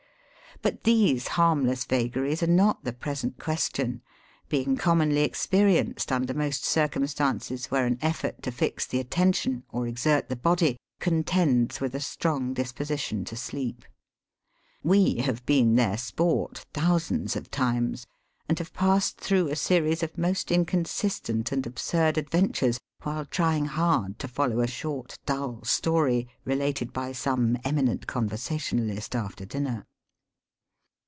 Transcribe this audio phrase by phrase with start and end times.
[0.63, 4.03] But, these harmless vagaries are not the present question,
[4.47, 10.29] being commonly experienced under most circumstances where an effort to fix the attention, or exert
[10.29, 13.85] the body, contends with a strong disposition to sleep.
[14.83, 18.05] We have been their sport thousands of times,
[18.47, 23.65] and have passed through a series of most incon sistent and absurd adventures, while trying
[23.65, 29.87] hard to follow a short dull story related by some eminent conversationalist after dinner.